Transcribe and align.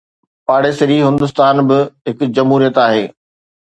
پاڙيسري 0.47 0.97
هندستان 1.09 1.55
به 1.69 1.79
هڪ 2.07 2.19
جمهوريت 2.35 2.75
آهي. 2.89 3.05